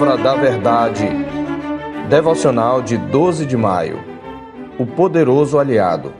Palavra 0.00 0.24
da 0.24 0.34
Verdade. 0.34 1.06
Devocional 2.08 2.80
de 2.80 2.96
12 2.96 3.44
de 3.44 3.54
maio. 3.54 4.02
O 4.78 4.86
poderoso 4.86 5.58
aliado. 5.58 6.14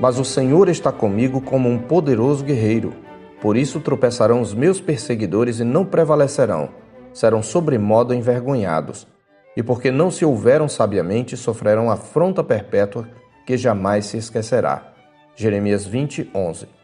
Mas 0.00 0.18
o 0.18 0.24
Senhor 0.24 0.70
está 0.70 0.90
comigo 0.90 1.42
como 1.42 1.68
um 1.68 1.78
poderoso 1.78 2.42
guerreiro. 2.42 2.94
Por 3.38 3.54
isso 3.54 3.80
tropeçarão 3.80 4.40
os 4.40 4.54
meus 4.54 4.80
perseguidores 4.80 5.60
e 5.60 5.64
não 5.64 5.84
prevalecerão. 5.84 6.70
Serão 7.12 7.42
sobremodo 7.42 8.14
envergonhados. 8.14 9.06
E 9.54 9.62
porque 9.62 9.90
não 9.90 10.10
se 10.10 10.24
houveram 10.24 10.66
sabiamente, 10.66 11.36
sofrerão 11.36 11.90
afronta 11.90 12.42
perpétua 12.42 13.06
que 13.46 13.58
jamais 13.58 14.06
se 14.06 14.16
esquecerá. 14.16 14.94
Jeremias 15.34 15.84
20, 15.84 16.30
11. 16.34 16.75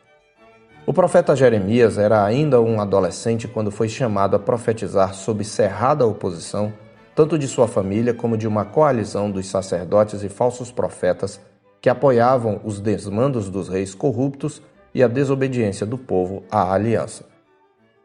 O 0.84 0.92
profeta 0.92 1.36
Jeremias 1.36 1.96
era 1.96 2.24
ainda 2.24 2.60
um 2.60 2.80
adolescente 2.80 3.46
quando 3.46 3.70
foi 3.70 3.88
chamado 3.88 4.34
a 4.34 4.38
profetizar 4.38 5.14
sob 5.14 5.44
cerrada 5.44 6.04
oposição, 6.04 6.72
tanto 7.14 7.38
de 7.38 7.46
sua 7.46 7.68
família 7.68 8.12
como 8.12 8.36
de 8.36 8.48
uma 8.48 8.64
coalizão 8.64 9.30
dos 9.30 9.46
sacerdotes 9.46 10.24
e 10.24 10.28
falsos 10.28 10.72
profetas 10.72 11.40
que 11.80 11.88
apoiavam 11.88 12.60
os 12.64 12.80
desmandos 12.80 13.48
dos 13.48 13.68
reis 13.68 13.94
corruptos 13.94 14.60
e 14.92 15.04
a 15.04 15.08
desobediência 15.08 15.86
do 15.86 15.96
povo 15.96 16.42
à 16.50 16.72
aliança. 16.72 17.26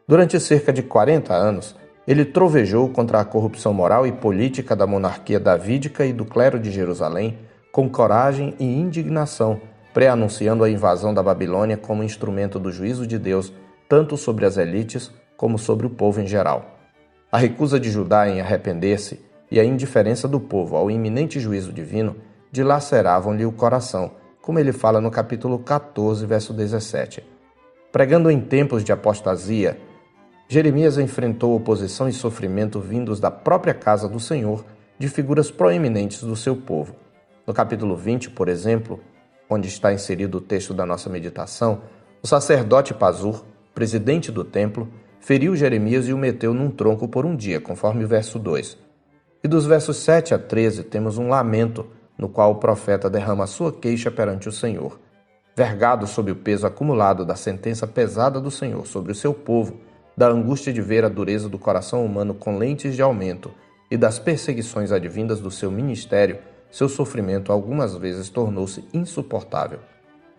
Durante 0.06 0.38
cerca 0.38 0.72
de 0.72 0.82
40 0.82 1.34
anos, 1.34 1.74
ele 2.06 2.24
trovejou 2.24 2.88
contra 2.90 3.20
a 3.20 3.24
corrupção 3.24 3.74
moral 3.74 4.06
e 4.06 4.12
política 4.12 4.76
da 4.76 4.86
monarquia 4.86 5.40
davídica 5.40 6.06
e 6.06 6.12
do 6.12 6.24
clero 6.24 6.60
de 6.60 6.70
Jerusalém 6.70 7.38
com 7.72 7.88
coragem 7.88 8.54
e 8.58 8.64
indignação 8.64 9.60
pré-anunciando 9.92 10.64
a 10.64 10.70
invasão 10.70 11.12
da 11.12 11.22
Babilônia 11.22 11.76
como 11.76 12.02
instrumento 12.02 12.58
do 12.58 12.70
juízo 12.70 13.06
de 13.06 13.18
Deus, 13.18 13.52
tanto 13.88 14.16
sobre 14.16 14.44
as 14.44 14.56
elites 14.56 15.10
como 15.36 15.58
sobre 15.58 15.86
o 15.86 15.90
povo 15.90 16.20
em 16.20 16.26
geral. 16.26 16.78
A 17.30 17.38
recusa 17.38 17.78
de 17.78 17.90
Judá 17.90 18.28
em 18.28 18.40
arrepender-se 18.40 19.20
e 19.50 19.58
a 19.58 19.64
indiferença 19.64 20.26
do 20.26 20.40
povo 20.40 20.76
ao 20.76 20.90
iminente 20.90 21.40
juízo 21.40 21.72
divino 21.72 22.16
dilaceravam-lhe 22.50 23.44
o 23.44 23.52
coração, 23.52 24.12
como 24.40 24.58
ele 24.58 24.72
fala 24.72 25.00
no 25.00 25.10
capítulo 25.10 25.58
14, 25.58 26.24
verso 26.26 26.52
17. 26.52 27.22
Pregando 27.92 28.30
em 28.30 28.40
tempos 28.40 28.82
de 28.82 28.92
apostasia, 28.92 29.78
Jeremias 30.48 30.96
enfrentou 30.96 31.54
oposição 31.54 32.08
e 32.08 32.12
sofrimento 32.12 32.80
vindos 32.80 33.20
da 33.20 33.30
própria 33.30 33.74
casa 33.74 34.08
do 34.08 34.18
Senhor, 34.18 34.64
de 34.98 35.08
figuras 35.08 35.50
proeminentes 35.50 36.22
do 36.22 36.34
seu 36.34 36.56
povo. 36.56 36.94
No 37.46 37.52
capítulo 37.52 37.94
20, 37.96 38.30
por 38.30 38.48
exemplo, 38.48 39.00
onde 39.48 39.68
está 39.68 39.92
inserido 39.92 40.38
o 40.38 40.40
texto 40.40 40.74
da 40.74 40.84
nossa 40.84 41.08
meditação, 41.08 41.82
o 42.22 42.26
sacerdote 42.26 42.92
Pazur, 42.92 43.44
presidente 43.74 44.30
do 44.30 44.44
templo, 44.44 44.88
feriu 45.20 45.54
Jeremias 45.56 46.08
e 46.08 46.12
o 46.12 46.18
meteu 46.18 46.52
num 46.52 46.70
tronco 46.70 47.08
por 47.08 47.24
um 47.24 47.36
dia, 47.36 47.60
conforme 47.60 48.04
o 48.04 48.08
verso 48.08 48.38
2. 48.38 48.76
E 49.42 49.48
dos 49.48 49.66
versos 49.66 49.98
7 49.98 50.34
a 50.34 50.38
13 50.38 50.84
temos 50.84 51.16
um 51.16 51.28
lamento, 51.28 51.86
no 52.16 52.28
qual 52.28 52.52
o 52.52 52.56
profeta 52.56 53.08
derrama 53.08 53.46
sua 53.46 53.72
queixa 53.72 54.10
perante 54.10 54.48
o 54.48 54.52
Senhor. 54.52 54.98
Vergado 55.56 56.06
sob 56.06 56.32
o 56.32 56.36
peso 56.36 56.66
acumulado 56.66 57.24
da 57.24 57.36
sentença 57.36 57.86
pesada 57.86 58.40
do 58.40 58.50
Senhor 58.50 58.86
sobre 58.86 59.12
o 59.12 59.14
seu 59.14 59.32
povo, 59.32 59.80
da 60.16 60.28
angústia 60.28 60.72
de 60.72 60.82
ver 60.82 61.04
a 61.04 61.08
dureza 61.08 61.48
do 61.48 61.58
coração 61.58 62.04
humano 62.04 62.34
com 62.34 62.58
lentes 62.58 62.96
de 62.96 63.02
aumento 63.02 63.52
e 63.88 63.96
das 63.96 64.18
perseguições 64.18 64.90
advindas 64.90 65.40
do 65.40 65.50
seu 65.50 65.70
ministério, 65.70 66.38
seu 66.70 66.88
sofrimento 66.88 67.52
algumas 67.52 67.96
vezes 67.96 68.28
tornou-se 68.28 68.84
insuportável. 68.92 69.80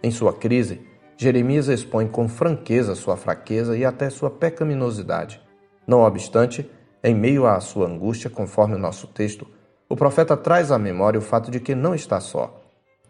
Em 0.01 0.11
sua 0.11 0.33
crise, 0.33 0.81
Jeremias 1.17 1.67
expõe 1.67 2.07
com 2.07 2.29
franqueza 2.29 2.95
sua 2.95 3.17
fraqueza 3.17 3.77
e 3.77 3.83
até 3.83 4.09
sua 4.09 4.29
pecaminosidade. 4.29 5.41
Não 5.85 6.01
obstante, 6.01 6.69
em 7.03 7.13
meio 7.13 7.45
à 7.45 7.59
sua 7.59 7.87
angústia, 7.87 8.29
conforme 8.29 8.75
o 8.75 8.79
nosso 8.79 9.07
texto, 9.07 9.45
o 9.89 9.95
profeta 9.95 10.37
traz 10.37 10.71
à 10.71 10.77
memória 10.77 11.17
o 11.17 11.21
fato 11.21 11.49
de 11.49 11.59
que 11.59 11.73
não 11.73 11.95
está 11.95 12.19
só. 12.19 12.61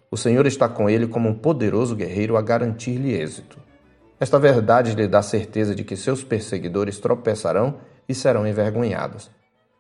O 0.10 0.18
Senhor 0.18 0.48
está 0.48 0.68
com 0.68 0.90
ele 0.90 1.08
como 1.08 1.30
um 1.30 1.36
poderoso 1.36 1.96
guerreiro 1.96 2.36
a 2.36 2.42
garantir-lhe 2.42 3.14
êxito. 3.14 3.60
Esta 4.20 4.40
verdade 4.40 4.96
lhe 4.96 5.08
dá 5.08 5.22
certeza 5.22 5.76
de 5.76 5.84
que 5.84 5.96
seus 5.96 6.24
perseguidores 6.24 7.00
tropeçarão 7.00 7.76
e 8.08 8.16
serão 8.16 8.48
envergonhados. 8.48 9.30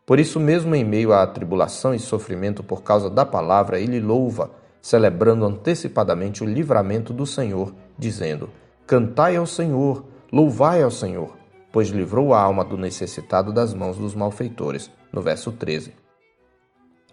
Por 0.09 0.19
isso, 0.19 0.39
mesmo 0.39 0.73
em 0.73 0.83
meio 0.83 1.13
à 1.13 1.27
tribulação 1.27 1.93
e 1.93 1.99
sofrimento 1.99 2.63
por 2.63 2.81
causa 2.81 3.11
da 3.11 3.23
palavra, 3.23 3.79
ele 3.79 3.99
louva, 3.99 4.49
celebrando 4.81 5.45
antecipadamente 5.45 6.43
o 6.43 6.47
livramento 6.47 7.13
do 7.13 7.27
Senhor, 7.27 7.71
dizendo: 7.95 8.49
Cantai 8.87 9.35
ao 9.35 9.45
Senhor, 9.45 10.03
louvai 10.33 10.81
ao 10.81 10.89
Senhor, 10.89 11.37
pois 11.71 11.89
livrou 11.89 12.33
a 12.33 12.41
alma 12.41 12.65
do 12.65 12.75
necessitado 12.75 13.53
das 13.53 13.71
mãos 13.71 13.97
dos 13.97 14.15
malfeitores. 14.15 14.89
No 15.13 15.21
verso 15.21 15.51
13. 15.51 15.93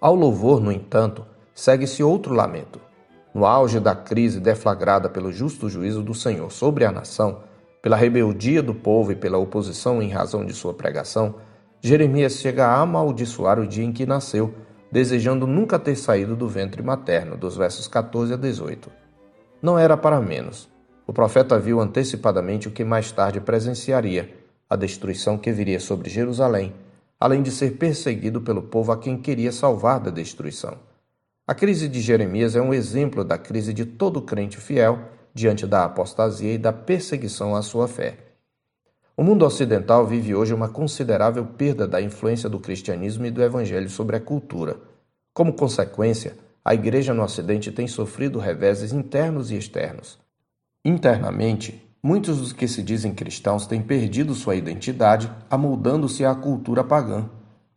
Ao 0.01 0.15
louvor, 0.15 0.59
no 0.59 0.73
entanto, 0.73 1.23
segue-se 1.55 2.03
outro 2.03 2.33
lamento. 2.33 2.81
No 3.35 3.45
auge 3.45 3.79
da 3.79 3.95
crise 3.95 4.41
deflagrada 4.41 5.11
pelo 5.11 5.31
justo 5.31 5.69
juízo 5.69 6.03
do 6.03 6.15
Senhor 6.15 6.51
sobre 6.51 6.87
a 6.87 6.91
nação, 6.91 7.41
pela 7.83 7.95
rebeldia 7.95 8.63
do 8.63 8.75
povo 8.75 9.13
e 9.13 9.15
pela 9.15 9.37
oposição 9.37 10.01
em 10.01 10.09
razão 10.09 10.47
de 10.47 10.55
sua 10.55 10.73
pregação, 10.73 11.35
Jeremias 11.87 12.41
chega 12.41 12.67
a 12.67 12.81
amaldiçoar 12.81 13.61
o 13.61 13.67
dia 13.69 13.85
em 13.85 13.93
que 13.93 14.05
nasceu, 14.05 14.53
desejando 14.91 15.47
nunca 15.47 15.79
ter 15.79 15.95
saído 15.95 16.35
do 16.35 16.49
ventre 16.49 16.83
materno, 16.83 17.37
dos 17.37 17.57
versos 17.57 17.87
14 17.87 18.35
a 18.35 18.37
18. 18.37 18.91
Não 19.63 19.79
era 19.79 19.97
para 19.97 20.21
menos. 20.21 20.69
O 21.07 21.13
profeta 21.13 21.61
viu 21.61 21.81
antecipadamente 21.81 22.67
o 22.67 22.73
que 22.73 22.83
mais 22.83 23.13
tarde 23.13 23.41
presenciaria, 23.41 24.35
a 24.69 24.75
destruição 24.75 25.39
que 25.39 25.53
viria 25.53 25.79
sobre 25.79 26.11
Jerusalém, 26.11 26.75
além 27.21 27.41
de 27.41 27.53
ser 27.53 27.77
perseguido 27.77 28.41
pelo 28.41 28.63
povo 28.63 28.91
a 28.91 28.99
quem 28.99 29.17
queria 29.17 29.53
salvar 29.53 30.01
da 30.01 30.11
destruição. 30.11 30.77
A 31.47 31.55
crise 31.55 31.89
de 31.89 32.01
Jeremias 32.01 32.57
é 32.57 32.61
um 32.61 32.75
exemplo 32.75 33.23
da 33.23 33.39
crise 33.39 33.73
de 33.73 33.87
todo 33.87 34.21
crente 34.21 34.57
fiel 34.57 34.99
diante 35.33 35.65
da 35.69 35.85
apostasia 35.85 36.53
e 36.53 36.59
da 36.59 36.73
perseguição 36.73 37.55
à 37.55 37.63
sua 37.63 37.87
fé. 37.87 38.26
O 39.19 39.25
mundo 39.25 39.47
ocidental 39.47 40.07
vive 40.07 40.35
hoje 40.35 40.53
uma 40.53 40.69
considerável 40.69 41.47
perda 41.47 41.89
da 41.89 42.03
influência 42.03 42.51
do 42.51 42.61
cristianismo 42.61 43.25
e 43.25 43.31
do 43.31 43.43
evangelho 43.43 43.89
sobre 43.89 44.15
a 44.15 44.21
cultura. 44.21 44.77
Como 45.33 45.55
consequência, 45.55 46.37
a 46.63 46.75
igreja 46.75 47.15
no 47.15 47.23
Ocidente 47.23 47.73
tem 47.73 47.89
sofrido 47.89 48.39
reveses 48.39 48.93
internos 48.93 49.51
e 49.51 49.57
externos. 49.57 50.19
Internamente, 50.85 51.83
muitos 52.03 52.41
dos 52.41 52.53
que 52.53 52.69
se 52.69 52.83
dizem 52.83 53.15
cristãos 53.15 53.67
têm 53.67 53.81
perdido 53.81 54.35
sua 54.35 54.55
identidade, 54.55 55.33
amoldando-se 55.49 56.23
à 56.23 56.35
cultura 56.35 56.85
pagã. 56.85 57.25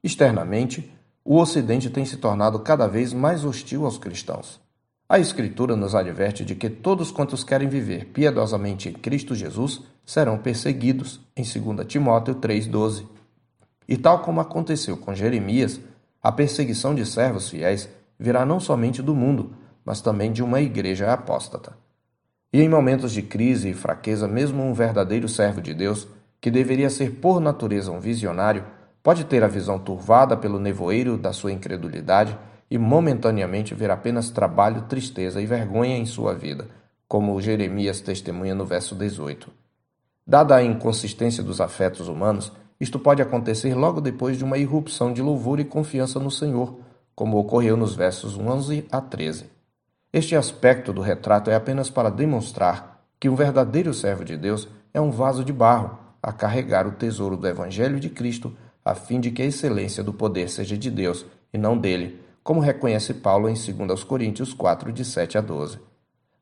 Externamente, 0.04 0.92
o 1.24 1.38
Ocidente 1.38 1.90
tem 1.90 2.04
se 2.04 2.18
tornado 2.18 2.60
cada 2.60 2.86
vez 2.86 3.14
mais 3.14 3.46
hostil 3.46 3.86
aos 3.86 3.98
cristãos. 3.98 4.60
A 5.08 5.18
Escritura 5.18 5.76
nos 5.76 5.96
adverte 5.96 6.44
de 6.44 6.54
que 6.54 6.70
todos 6.70 7.12
quantos 7.12 7.46
querem 7.46 7.70
viver 7.70 8.08
piedosamente 8.08 8.90
em 8.90 8.94
Cristo 8.94 9.34
Jesus 9.34 9.82
serão 10.10 10.40
perseguidos, 10.40 11.22
em 11.38 11.44
2 11.44 11.86
Timóteo 11.86 12.34
3,12. 12.34 13.06
E 13.88 13.96
tal 13.96 14.24
como 14.24 14.42
aconteceu 14.42 14.98
com 14.98 15.14
Jeremias, 15.14 15.80
a 16.20 16.32
perseguição 16.32 16.96
de 16.96 17.06
servos 17.06 17.48
fiéis 17.48 17.88
virá 18.18 18.44
não 18.44 18.60
somente 18.60 19.04
do 19.04 19.14
mundo, 19.14 19.54
mas 19.86 20.02
também 20.02 20.32
de 20.32 20.42
uma 20.42 20.62
igreja 20.62 21.14
apóstata. 21.14 21.78
E 22.52 22.60
em 22.60 22.68
momentos 22.68 23.12
de 23.12 23.22
crise 23.22 23.70
e 23.70 23.74
fraqueza, 23.76 24.28
mesmo 24.28 24.64
um 24.64 24.74
verdadeiro 24.74 25.30
servo 25.30 25.62
de 25.62 25.76
Deus, 25.76 26.08
que 26.42 26.50
deveria 26.50 26.90
ser 26.90 27.12
por 27.18 27.40
natureza 27.40 27.92
um 27.92 28.00
visionário, 28.00 28.66
pode 29.04 29.26
ter 29.26 29.44
a 29.44 29.48
visão 29.48 29.78
turvada 29.78 30.36
pelo 30.36 30.58
nevoeiro 30.58 31.20
da 31.20 31.32
sua 31.32 31.52
incredulidade 31.52 32.36
e 32.72 32.80
momentaneamente 32.80 33.76
ver 33.76 33.92
apenas 33.92 34.32
trabalho, 34.32 34.82
tristeza 34.90 35.40
e 35.40 35.46
vergonha 35.46 35.96
em 35.96 36.08
sua 36.08 36.34
vida, 36.34 36.68
como 37.08 37.40
Jeremias 37.40 38.02
testemunha 38.02 38.56
no 38.56 38.66
verso 38.66 38.96
18. 38.96 39.69
Dada 40.30 40.56
a 40.56 40.64
inconsistência 40.64 41.42
dos 41.42 41.60
afetos 41.60 42.08
humanos, 42.08 42.52
isto 42.80 43.00
pode 43.00 43.20
acontecer 43.20 43.74
logo 43.74 44.00
depois 44.00 44.38
de 44.38 44.44
uma 44.44 44.60
irrupção 44.60 45.12
de 45.12 45.24
louvor 45.24 45.60
e 45.60 45.66
confiança 45.66 46.20
no 46.20 46.30
Senhor, 46.30 46.78
como 47.16 47.40
ocorreu 47.40 47.76
nos 47.76 47.96
versos 47.96 48.38
11 48.38 48.86
a 48.92 49.02
13. 49.02 49.46
Este 50.14 50.36
aspecto 50.36 50.94
do 50.94 51.02
retrato 51.02 51.50
é 51.50 51.56
apenas 51.56 51.90
para 51.90 52.12
demonstrar 52.12 53.04
que 53.20 53.28
um 53.28 53.34
verdadeiro 53.34 53.92
servo 53.92 54.24
de 54.24 54.38
Deus 54.38 54.68
é 54.94 55.02
um 55.02 55.10
vaso 55.10 55.44
de 55.44 55.52
barro 55.52 55.98
a 56.22 56.32
carregar 56.32 56.86
o 56.86 56.92
tesouro 56.92 57.36
do 57.36 57.48
Evangelho 57.48 58.00
de 58.00 58.12
Cristo, 58.12 58.54
a 58.86 58.94
fim 58.94 59.20
de 59.20 59.32
que 59.32 59.42
a 59.42 59.46
excelência 59.46 60.04
do 60.04 60.14
poder 60.14 60.48
seja 60.48 60.78
de 60.78 60.92
Deus 60.92 61.26
e 61.52 61.58
não 61.58 61.76
dele, 61.76 62.22
como 62.44 62.60
reconhece 62.60 63.16
Paulo 63.16 63.50
em 63.50 63.56
2 63.56 64.04
Coríntios 64.04 64.54
4, 64.54 64.92
de 64.92 65.04
7 65.04 65.40
a 65.40 65.42
12. 65.42 65.80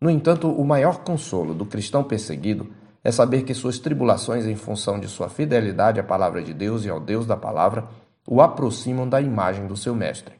No 0.01 0.09
entanto, 0.09 0.51
o 0.51 0.65
maior 0.65 1.05
consolo 1.05 1.53
do 1.53 1.65
cristão 1.65 2.03
perseguido 2.03 2.69
é 3.07 3.11
saber 3.13 3.43
que 3.43 3.53
suas 3.53 3.79
tribulações, 3.79 4.45
em 4.45 4.57
função 4.57 4.99
de 4.99 5.07
sua 5.07 5.29
fidelidade 5.29 5.97
à 5.97 6.03
palavra 6.03 6.43
de 6.43 6.53
Deus 6.53 6.83
e 6.83 6.89
ao 6.89 6.99
Deus 6.99 7.25
da 7.25 7.37
palavra, 7.37 7.87
o 8.27 8.41
aproximam 8.41 9.07
da 9.07 9.21
imagem 9.21 9.65
do 9.65 9.77
seu 9.77 9.95
Mestre. 9.95 10.35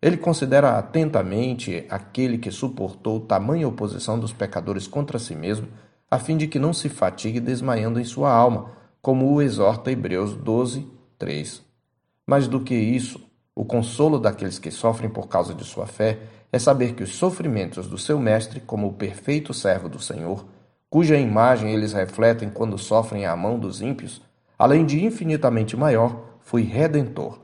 Ele 0.00 0.16
considera 0.16 0.78
atentamente 0.78 1.84
aquele 1.90 2.38
que 2.38 2.50
suportou 2.50 3.20
tamanha 3.20 3.68
oposição 3.68 4.18
dos 4.18 4.32
pecadores 4.32 4.86
contra 4.86 5.18
si 5.18 5.34
mesmo, 5.34 5.68
a 6.10 6.18
fim 6.18 6.38
de 6.38 6.46
que 6.48 6.58
não 6.58 6.72
se 6.72 6.88
fatigue 6.88 7.40
desmaiando 7.40 8.00
em 8.00 8.04
sua 8.04 8.32
alma, 8.32 8.70
como 9.02 9.30
o 9.30 9.42
exorta 9.42 9.92
Hebreus 9.92 10.34
12, 10.34 10.90
3. 11.18 11.62
Mais 12.26 12.48
do 12.48 12.60
que 12.60 12.74
isso, 12.74 13.20
o 13.54 13.66
consolo 13.66 14.18
daqueles 14.18 14.58
que 14.58 14.70
sofrem 14.70 15.10
por 15.10 15.28
causa 15.28 15.52
de 15.52 15.62
sua 15.62 15.86
fé 15.86 16.20
é 16.50 16.58
saber 16.58 16.94
que 16.94 17.02
os 17.02 17.16
sofrimentos 17.16 17.86
do 17.86 17.98
seu 17.98 18.18
Mestre, 18.18 18.60
como 18.60 18.88
o 18.88 18.94
perfeito 18.94 19.52
servo 19.52 19.90
do 19.90 20.00
Senhor, 20.00 20.46
cuja 20.90 21.16
imagem 21.16 21.72
eles 21.72 21.92
refletem 21.92 22.50
quando 22.50 22.78
sofrem 22.78 23.26
à 23.26 23.36
mão 23.36 23.58
dos 23.58 23.80
ímpios, 23.80 24.22
além 24.58 24.84
de 24.84 25.04
infinitamente 25.04 25.76
maior, 25.76 26.38
foi 26.40 26.62
redentor, 26.62 27.38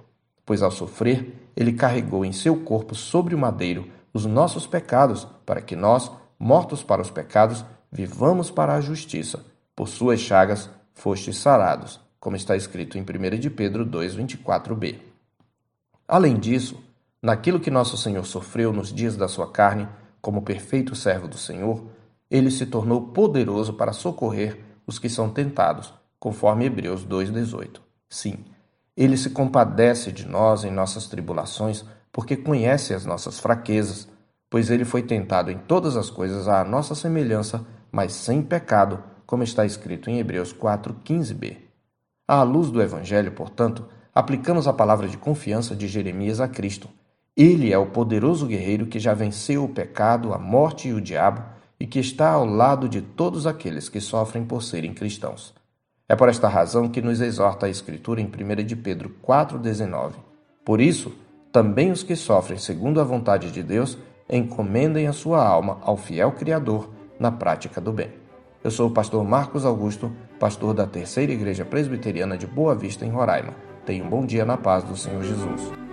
pois 0.44 0.62
ao 0.62 0.70
sofrer, 0.70 1.50
ele 1.56 1.72
carregou 1.72 2.24
em 2.24 2.32
seu 2.32 2.56
corpo 2.56 2.94
sobre 2.94 3.34
o 3.34 3.38
madeiro 3.38 3.90
os 4.12 4.24
nossos 4.24 4.66
pecados, 4.66 5.26
para 5.44 5.60
que 5.60 5.74
nós, 5.74 6.10
mortos 6.38 6.82
para 6.82 7.02
os 7.02 7.10
pecados, 7.10 7.64
vivamos 7.90 8.50
para 8.50 8.74
a 8.74 8.80
justiça. 8.80 9.44
Por 9.74 9.88
suas 9.88 10.20
chagas 10.20 10.70
fostes 10.92 11.36
sarados 11.36 12.04
como 12.24 12.36
está 12.36 12.56
escrito 12.56 12.96
em 12.96 13.02
1 13.02 13.38
de 13.38 13.50
Pedro 13.50 13.84
2:24b. 13.84 14.98
Além 16.08 16.38
disso, 16.38 16.82
naquilo 17.22 17.60
que 17.60 17.70
nosso 17.70 17.98
Senhor 17.98 18.24
sofreu 18.24 18.72
nos 18.72 18.90
dias 18.90 19.14
da 19.14 19.28
sua 19.28 19.52
carne, 19.52 19.86
como 20.22 20.40
perfeito 20.40 20.96
servo 20.96 21.28
do 21.28 21.36
Senhor, 21.36 21.84
ele 22.34 22.50
se 22.50 22.66
tornou 22.66 23.00
poderoso 23.00 23.74
para 23.74 23.92
socorrer 23.92 24.58
os 24.84 24.98
que 24.98 25.08
são 25.08 25.30
tentados, 25.30 25.94
conforme 26.18 26.64
Hebreus 26.64 27.04
2:18. 27.04 27.80
Sim, 28.08 28.38
ele 28.96 29.16
se 29.16 29.30
compadece 29.30 30.10
de 30.10 30.26
nós 30.26 30.64
em 30.64 30.70
nossas 30.72 31.06
tribulações, 31.06 31.84
porque 32.10 32.36
conhece 32.36 32.92
as 32.92 33.06
nossas 33.06 33.38
fraquezas, 33.38 34.08
pois 34.50 34.68
ele 34.68 34.84
foi 34.84 35.04
tentado 35.04 35.48
em 35.48 35.58
todas 35.58 35.96
as 35.96 36.10
coisas 36.10 36.48
à 36.48 36.64
nossa 36.64 36.96
semelhança, 36.96 37.64
mas 37.92 38.12
sem 38.12 38.42
pecado, 38.42 39.00
como 39.24 39.44
está 39.44 39.64
escrito 39.64 40.10
em 40.10 40.18
Hebreus 40.18 40.52
4:15b. 40.52 41.58
À 42.26 42.42
luz 42.42 42.68
do 42.68 42.82
Evangelho, 42.82 43.30
portanto, 43.30 43.86
aplicamos 44.12 44.66
a 44.66 44.72
palavra 44.72 45.06
de 45.06 45.16
confiança 45.16 45.76
de 45.76 45.86
Jeremias 45.86 46.40
a 46.40 46.48
Cristo. 46.48 46.88
Ele 47.36 47.72
é 47.72 47.78
o 47.78 47.86
poderoso 47.86 48.44
guerreiro 48.44 48.86
que 48.86 48.98
já 48.98 49.14
venceu 49.14 49.62
o 49.62 49.68
pecado, 49.68 50.34
a 50.34 50.38
morte 50.38 50.88
e 50.88 50.92
o 50.92 51.00
diabo 51.00 51.53
e 51.84 51.86
que 51.86 52.00
está 52.00 52.30
ao 52.30 52.46
lado 52.46 52.88
de 52.88 53.02
todos 53.02 53.46
aqueles 53.46 53.90
que 53.90 54.00
sofrem 54.00 54.42
por 54.42 54.62
serem 54.62 54.94
cristãos. 54.94 55.52
É 56.08 56.16
por 56.16 56.30
esta 56.30 56.48
razão 56.48 56.88
que 56.88 57.02
nos 57.02 57.20
exorta 57.20 57.66
a 57.66 57.68
Escritura 57.68 58.22
em 58.22 58.24
1 58.24 58.64
de 58.64 58.74
Pedro 58.74 59.14
4,19. 59.22 60.12
Por 60.64 60.80
isso, 60.80 61.12
também 61.52 61.90
os 61.90 62.02
que 62.02 62.16
sofrem 62.16 62.58
segundo 62.58 63.02
a 63.02 63.04
vontade 63.04 63.50
de 63.50 63.62
Deus 63.62 63.98
encomendem 64.30 65.06
a 65.06 65.12
sua 65.12 65.46
alma 65.46 65.76
ao 65.82 65.98
fiel 65.98 66.32
Criador 66.32 66.88
na 67.20 67.30
prática 67.30 67.82
do 67.82 67.92
bem. 67.92 68.14
Eu 68.64 68.70
sou 68.70 68.88
o 68.88 68.90
pastor 68.90 69.22
Marcos 69.22 69.66
Augusto, 69.66 70.10
pastor 70.40 70.72
da 70.72 70.86
Terceira 70.86 71.34
Igreja 71.34 71.66
Presbiteriana 71.66 72.38
de 72.38 72.46
Boa 72.46 72.74
Vista, 72.74 73.04
em 73.04 73.10
Roraima. 73.10 73.52
Tenha 73.84 74.02
um 74.02 74.08
bom 74.08 74.24
dia 74.24 74.46
na 74.46 74.56
paz 74.56 74.84
do 74.84 74.96
Senhor 74.96 75.22
Jesus. 75.22 75.83